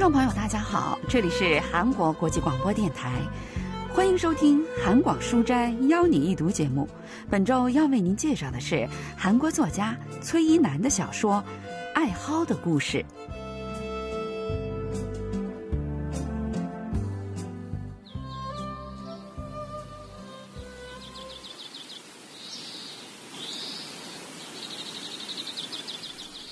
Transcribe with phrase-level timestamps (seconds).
[0.00, 3.20] 听众朋友，大家好，这里是韩国国际广播电台，
[3.92, 6.88] 欢迎收听《韩广书斋邀你一读》节目。
[7.28, 11.34] 本周要为您介绍的是韩国作家崔一楠的小说
[11.94, 12.96] 《爱蒿的故事》。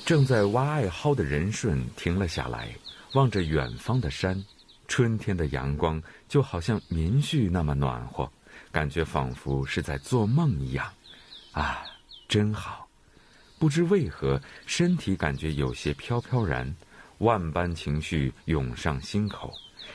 [0.05, 2.69] 正在挖艾蒿的仁顺停了下来，
[3.13, 4.45] 望着远方的山。
[4.87, 8.31] 春天的阳光就好像棉絮那么暖和，
[8.73, 10.91] 感觉仿佛是在做梦一样。
[11.53, 11.85] 啊，
[12.27, 12.89] 真好！
[13.59, 16.75] 不知为何，身体感觉有些飘飘然，
[17.19, 19.53] 万般情绪涌上心口。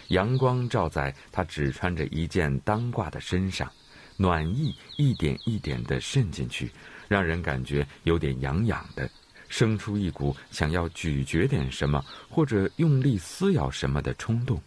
[0.10, 3.72] 阳光照在他只穿着一件单褂的身上，
[4.18, 6.72] 暖意一点一点的渗进去，
[7.08, 9.10] 让人感觉有点痒痒的。
[9.54, 14.60] 生出一股想要咀嚼点什么或者用力撕咬什么的冲动，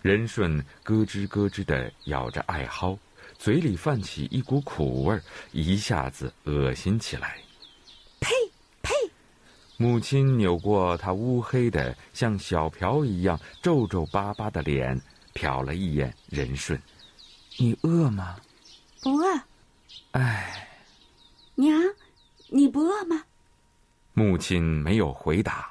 [0.00, 2.96] 仁顺咯吱咯吱的咬着艾蒿，
[3.36, 5.20] 嘴里泛起一股苦味儿，
[5.50, 7.36] 一下子恶心起来。
[8.20, 8.30] 呸
[8.80, 8.92] 呸！
[9.76, 14.96] 母亲扭过他乌黑的像小瓢一样皱皱巴巴的脸，
[15.34, 16.80] 瞟了一眼仁顺
[17.58, 18.36] ：“你饿吗
[19.02, 19.42] ？”“不饿。
[20.12, 20.68] ”“唉。
[21.56, 21.76] ”“娘，
[22.50, 23.24] 你不饿吗？”
[24.14, 25.70] 母亲没有回答。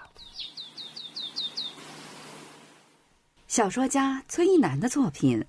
[3.47, 5.39] 小说家崔一楠的作品《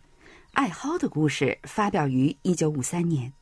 [0.53, 3.33] 艾蒿的故事》发表于一九五三年。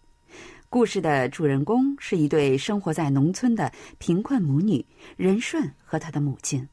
[0.68, 6.68] 故事的主人公是一对生活在农村的贫困母女仁顺和他的母亲。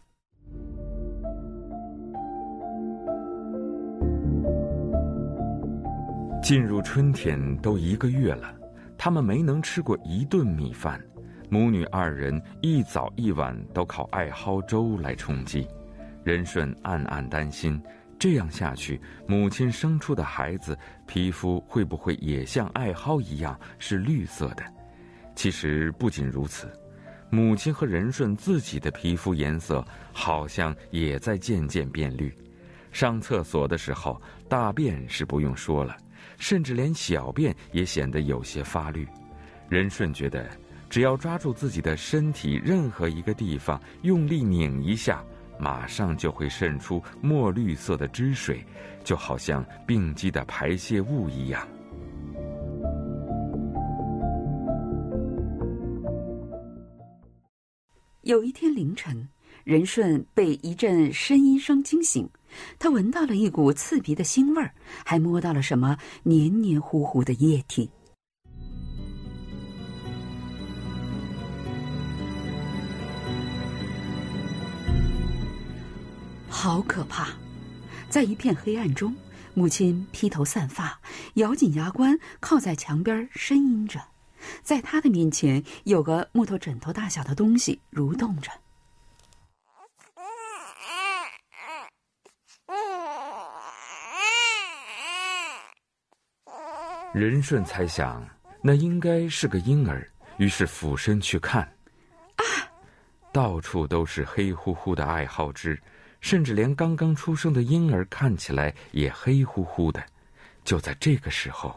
[6.42, 8.52] 进入春天都一个月了，
[8.96, 10.98] 他们没能吃过一顿米饭。
[11.50, 15.68] 母女二人一早一晚都靠艾蒿粥来充饥。
[16.24, 17.80] 仁顺暗暗担心，
[18.18, 24.64] 这样下去，母亲生出的孩子皮肤会不会也像艾蒿一样是绿色的？
[25.36, 26.70] 其实不仅如此。
[27.28, 32.34] 母亲和仁顺自己的皮肤颜色好像也在渐渐变绿，
[32.90, 35.96] 上厕所的时候，大便是不用说了，
[36.38, 39.06] 甚至连小便也显得有些发绿。
[39.68, 40.50] 仁顺觉得，
[40.88, 45.24] 只要抓住自己的身体任何一个地方，用力拧一下，
[45.58, 48.64] 马上就会渗出墨绿色的汁水，
[49.04, 51.68] 就好像病机的排泄物一样。
[58.22, 59.28] 有一天凌晨，
[59.64, 62.28] 仁顺被一阵呻吟声惊醒，
[62.78, 64.72] 他闻到了一股刺鼻的腥味儿，
[65.04, 67.90] 还摸到了什么黏黏糊糊的液体。
[76.48, 77.28] 好可怕！
[78.10, 79.16] 在一片黑暗中，
[79.54, 81.00] 母亲披头散发，
[81.34, 83.98] 咬紧牙关，靠在墙边呻吟着。
[84.62, 88.50] 在他的面前，有个木头枕头大小的东西蠕动着。
[97.12, 98.24] 仁顺猜想，
[98.62, 101.62] 那应该是个婴儿，于是俯身去看。
[102.36, 102.44] 啊！
[103.32, 105.80] 到处都是黑乎乎的艾蒿汁，
[106.20, 110.00] 甚至连刚刚出生的婴儿看起来也黑乎乎的。
[110.62, 111.76] 就在这个时候。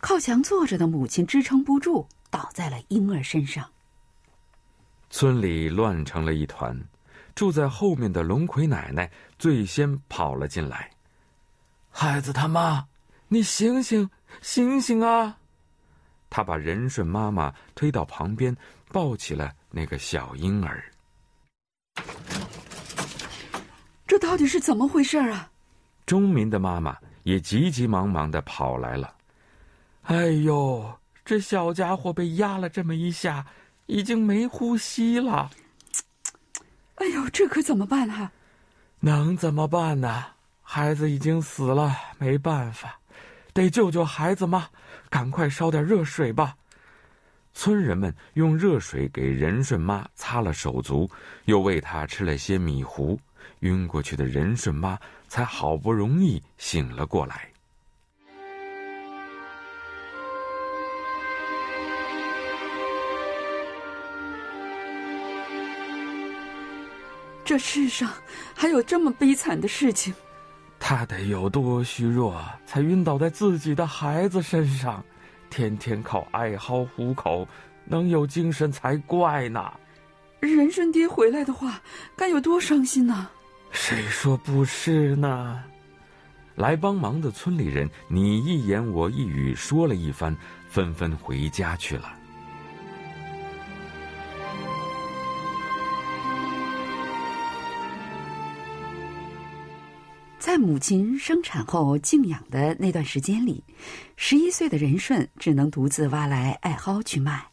[0.00, 3.66] 靠墙坐着的母亲支撑不住，倒在了婴儿身上。
[5.08, 6.78] 村里乱成了一团，
[7.34, 10.90] 住在后面的龙葵奶奶最先跑了进来。
[11.96, 12.84] 孩子他妈，
[13.28, 14.10] 你醒醒，
[14.42, 15.38] 醒醒啊！
[16.28, 18.54] 他把仁顺妈妈推到旁边，
[18.88, 20.84] 抱起了那个小婴儿。
[24.08, 25.48] 这到底是怎么回事啊？
[26.04, 29.14] 钟民的妈妈也急急忙忙的跑来了。
[30.02, 33.46] 哎呦，这小家伙被压了这么一下，
[33.86, 35.48] 已经没呼吸了。
[36.96, 38.32] 哎呦，这可怎么办啊？
[38.98, 40.33] 能怎么办呢？
[40.66, 42.98] 孩子已经死了，没办法，
[43.52, 44.68] 得救救孩子嘛！
[45.08, 46.56] 赶快烧点热水吧。
[47.52, 51.08] 村人们用热水给仁顺妈擦了手足，
[51.44, 53.20] 又喂她吃了些米糊。
[53.60, 57.48] 晕过去的仁顺妈才好不容易醒了过来。
[67.44, 68.10] 这世上
[68.54, 70.12] 还有这么悲惨的事情？
[70.86, 75.02] 他得有多虚弱，才晕倒在自己的孩子身上？
[75.48, 77.48] 天天靠艾蒿糊口，
[77.86, 79.72] 能有精神才怪呢！
[80.40, 81.80] 人参爹回来的话，
[82.14, 83.30] 该有多伤心呢？
[83.70, 85.64] 谁说不是呢？
[86.54, 90.36] 来帮忙的村里人，你一言我一语说了一番，
[90.68, 92.12] 纷纷回家去了。
[100.54, 103.64] 在母亲生产后静养的那段时间里，
[104.14, 107.44] 十一岁的仁顺只能独自挖来艾蒿去卖。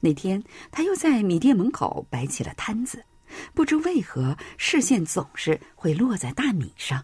[0.00, 3.02] 那天，他又在米店门口摆起了摊子，
[3.54, 7.02] 不知为何视线总是会落在大米上。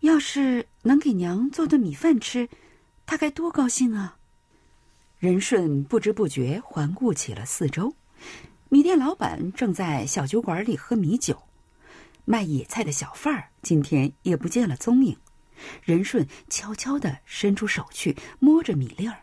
[0.00, 2.48] 要是能给娘做顿米饭吃，
[3.06, 4.16] 他该多高兴啊！
[5.20, 7.94] 仁顺不知不觉环顾起了四周，
[8.68, 11.40] 米店老板正在小酒馆里喝米酒。
[12.30, 15.16] 卖野菜的小贩儿今天也不见了踪影，
[15.82, 19.16] 仁顺悄悄地伸出手去摸着米粒儿，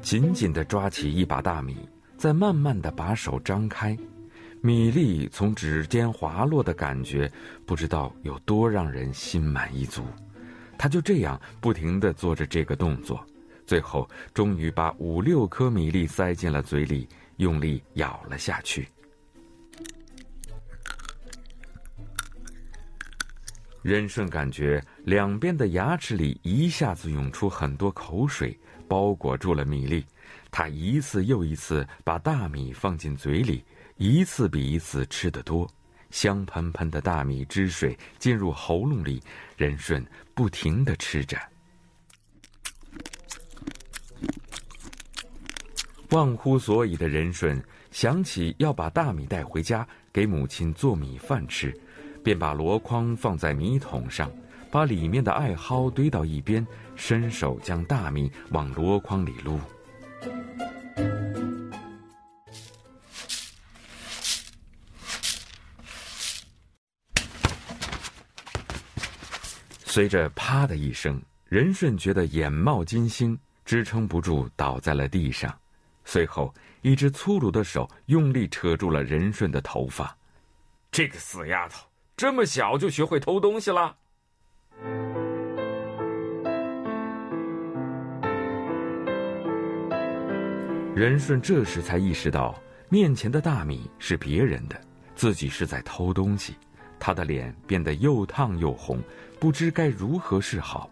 [0.00, 1.86] 紧紧地抓起一把大米，
[2.16, 3.94] 再慢慢地把手张开，
[4.62, 7.30] 米粒从指尖滑落的感觉，
[7.66, 10.02] 不知道有多让人心满意足。
[10.78, 13.24] 他就这样不停的做着这个动作，
[13.66, 18.88] 最后终于把五六颗米粒塞进了嘴里，用力咬了下去。
[23.82, 30.04] 任顺感觉两边的牙齿里一下子涌出很多口水，包裹住了米粒。
[30.50, 33.62] 他一次又一次把大米放进嘴里，
[33.96, 35.70] 一次比一次吃得多。
[36.14, 39.20] 香喷喷的大米汁水进入喉咙里，
[39.56, 41.36] 任顺不停的吃着。
[46.10, 51.76] 忘乎所以的任顺想起要把大米带回家给母亲做米饭吃，
[52.22, 54.30] 便把箩筐放在米桶上，
[54.70, 56.64] 把里面的艾蒿堆到一边，
[56.94, 59.58] 伸手将大米往箩筐里撸。
[69.94, 75.56] 随着“啪”的一声，任顺觉得眼冒金星，支撑不住倒在了地上。
[76.04, 80.12] 随后，一只粗鲁的手用力扯住了任顺的头发。
[80.90, 81.86] 这个死丫头，
[82.16, 83.96] 这么小就学会偷东西了。
[90.96, 94.76] 任顺这时才意识到，面前的大米是别人的，
[95.14, 96.56] 自己是在偷东西。
[97.03, 99.01] 他的脸变得又烫又红。
[99.39, 100.89] 不知该如何是好，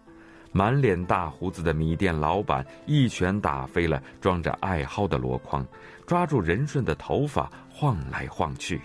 [0.52, 5.68] 满脸大胡子的米店老板一拳打飞了装着艾蒿的箩筐，
[6.06, 8.80] 抓住任顺的头发晃来晃去。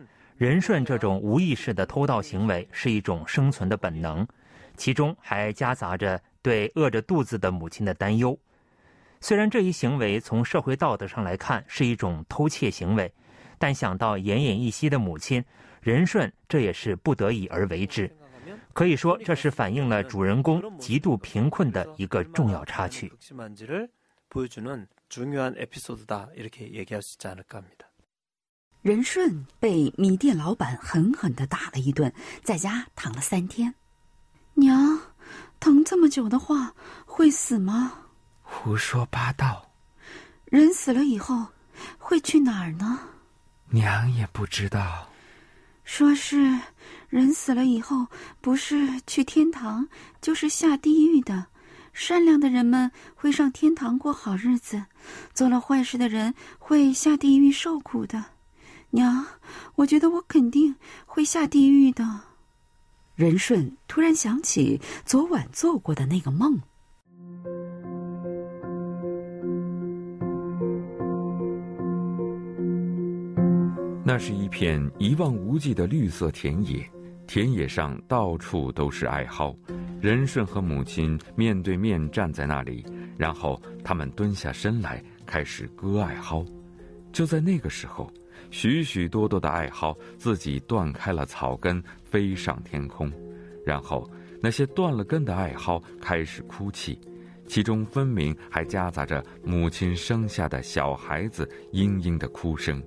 [0.41, 4.27] 仁顺这种无意识的偷盗行为是一种生存的本能，
[4.75, 8.35] 其中还夹杂着对饿着肚子的母亲的担忧。
[9.19, 13.13] 虽然这一行为从社会道德上来看是一种偷窃行为，
[13.59, 15.45] 但想到奄奄一息的母亲，
[15.79, 18.11] 仁顺这也是不得已而为之。
[18.73, 23.13] 可以说，这是反映了主人公极度贫困的一个重要插曲。
[28.81, 32.11] 仁顺被米店老板狠狠的打了一顿，
[32.43, 33.75] 在家躺了三天。
[34.55, 34.99] 娘，
[35.59, 36.73] 疼这么久的话
[37.05, 37.93] 会死吗？
[38.41, 39.69] 胡说八道！
[40.45, 41.45] 人死了以后
[41.99, 42.99] 会去哪儿呢？
[43.69, 45.07] 娘也不知道。
[45.83, 46.59] 说是
[47.07, 48.07] 人死了以后，
[48.41, 49.87] 不是去天堂，
[50.21, 51.45] 就是下地狱的。
[51.93, 54.83] 善良的人们会上天堂过好日子，
[55.35, 58.25] 做了坏事的人会下地狱受苦的。
[58.91, 59.25] 娘，
[59.75, 62.03] 我觉得我肯定会下地狱的。
[63.15, 66.59] 任顺突然想起昨晚做过的那个梦。
[74.03, 76.85] 那是一片一望无际的绿色田野，
[77.27, 79.55] 田野上到处都是艾蒿。
[80.01, 82.85] 任顺和母亲面对面站在那里，
[83.17, 86.45] 然后他们蹲下身来开始割艾蒿。
[87.13, 88.11] 就在那个时候，
[88.49, 93.11] 许许多多的艾蒿自己断开了草根，飞上天空。
[93.65, 94.09] 然后
[94.41, 96.99] 那些断了根的艾蒿开始哭泣，
[97.47, 102.81] 其中分明还夹杂着母亲生下的小孩子嘤嘤的哭声。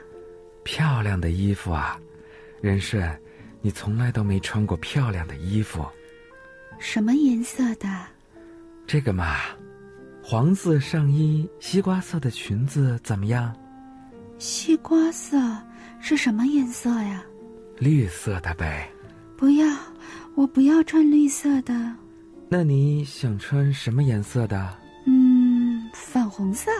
[0.62, 1.98] 漂亮的衣服啊，
[2.60, 3.18] 仁顺，
[3.62, 5.86] 你从来都没穿过漂亮的衣服。
[6.78, 7.88] 什么颜色的？
[8.86, 9.36] 这个嘛，
[10.22, 13.56] 黄色上衣，西瓜色的裙子，怎么样？
[14.36, 15.38] 西瓜色
[15.98, 17.24] 是什么颜色呀？
[17.78, 18.86] 绿色的呗。
[19.34, 19.66] 不要，
[20.34, 21.74] 我不要穿绿色的。
[22.50, 24.78] 那你想穿什么颜色的？
[25.06, 26.70] 嗯，粉红色。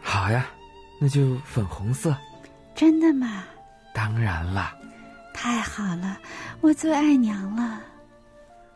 [0.00, 0.46] 好呀，
[1.00, 2.14] 那就粉红色。
[2.74, 3.44] 真的吗？
[3.94, 4.74] 当然了。
[5.32, 6.18] 太好了，
[6.60, 7.80] 我最爱娘了。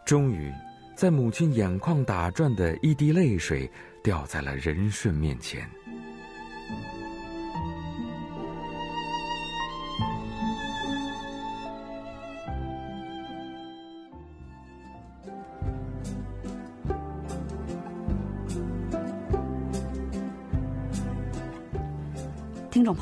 [0.07, 0.51] 终于，
[0.97, 3.71] 在母亲眼眶打转的一滴泪水
[4.03, 5.69] 掉在了任顺面前。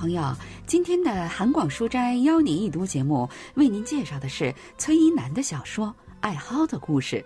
[0.00, 0.34] 朋友。
[0.66, 5.88] 今天的韩广书斋邀您一读节目，为您介绍的是崔一楠的小说
[6.20, 7.16] 《艾蒿的故事》。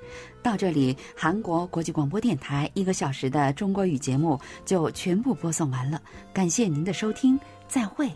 [0.42, 6.02] 到这里，韩国国际广播电台一个小时的中国语节目就全部播送完了。
[6.32, 7.38] 感谢您的收听，
[7.68, 8.10] 再会。